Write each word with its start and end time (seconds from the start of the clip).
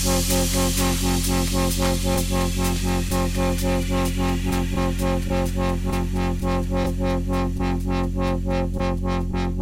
Thank 0.00 0.28
you. 9.42 9.57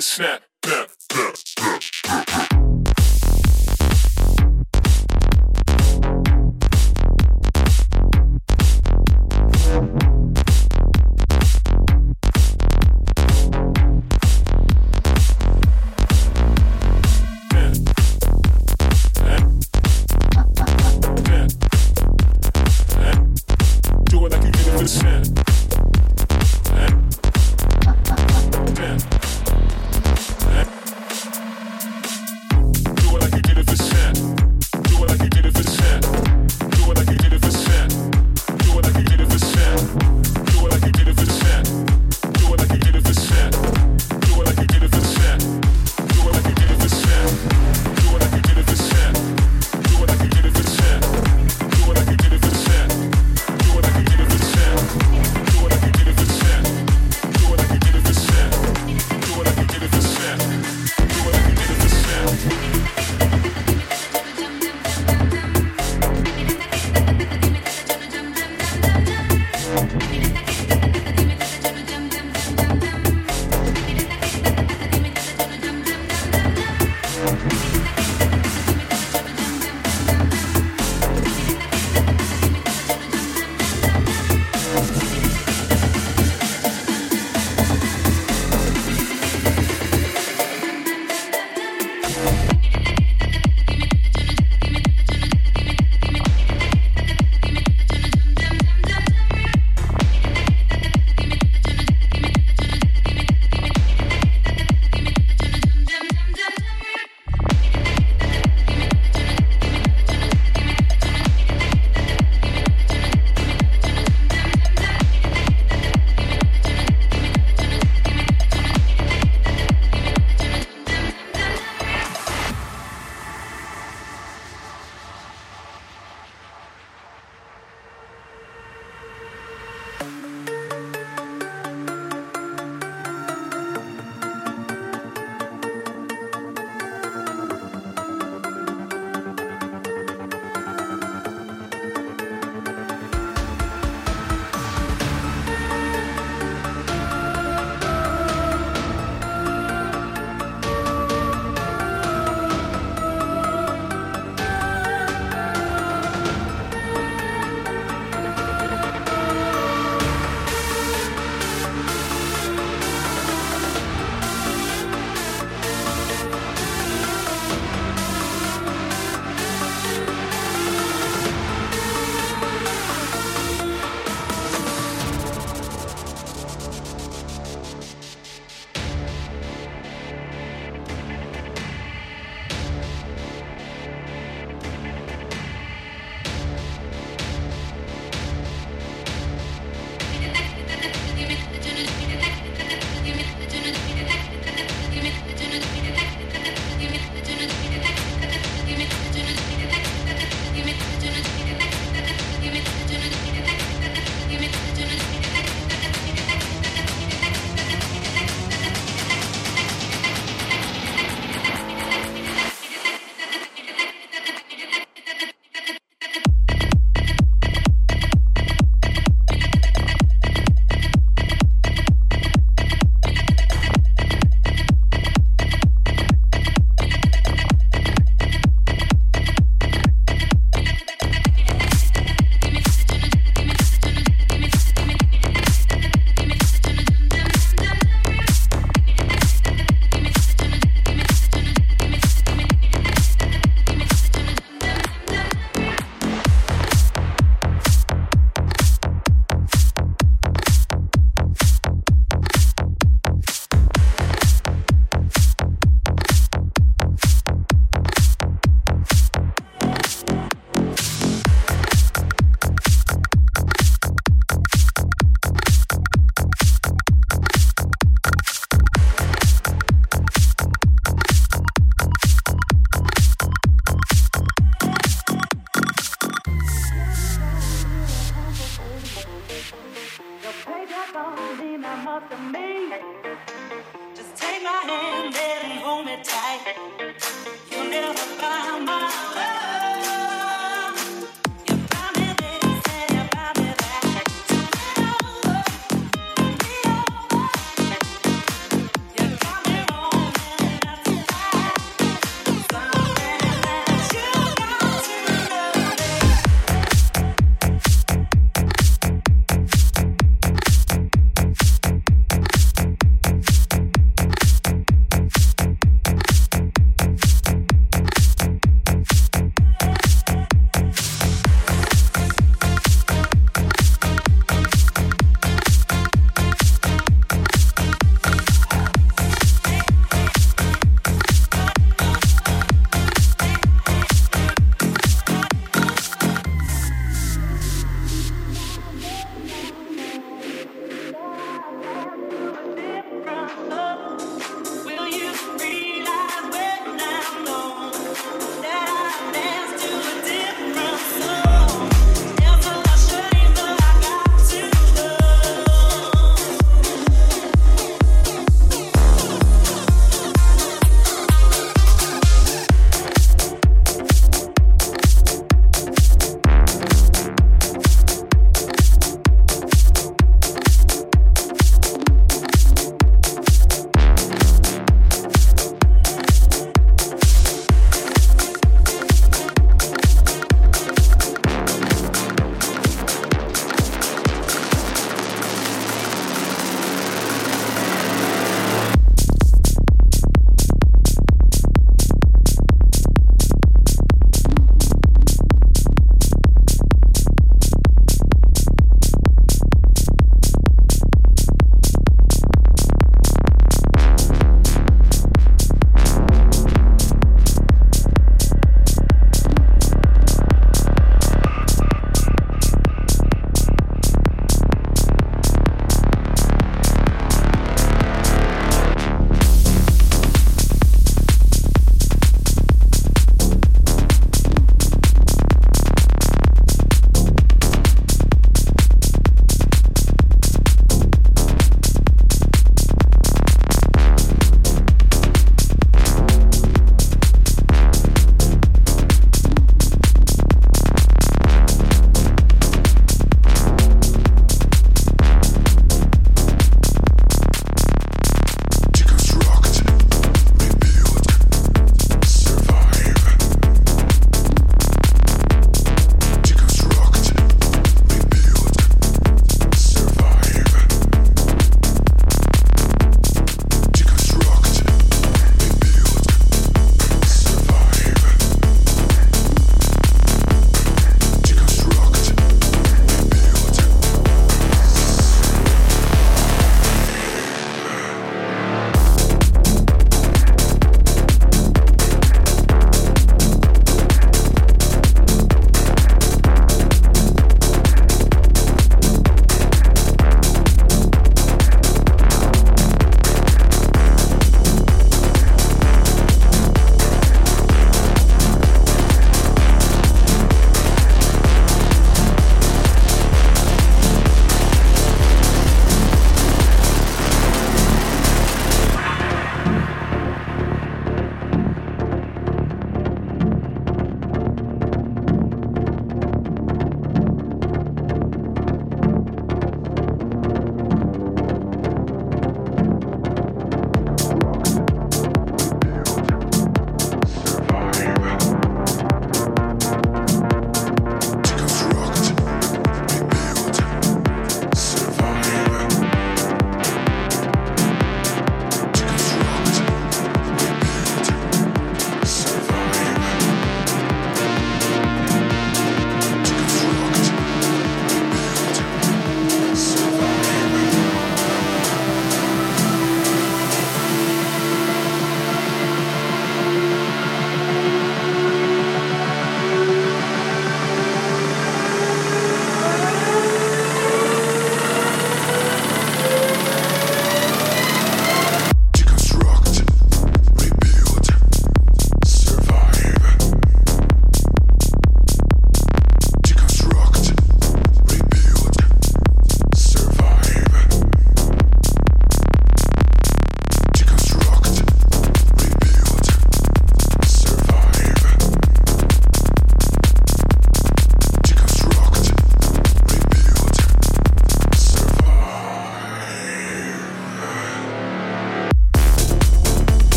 snap. 0.00 0.39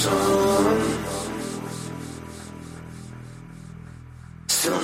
Still 0.00 0.12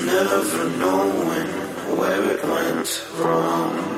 never 0.05 0.71
knowing 0.77 1.49
where 1.97 2.23
it 2.33 2.45
went 2.45 3.07
wrong. 3.17 3.96